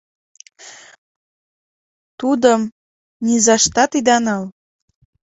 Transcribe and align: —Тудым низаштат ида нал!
—Тудым 2.19 2.61
низаштат 3.25 3.91
ида 3.99 4.17
нал! 4.25 4.43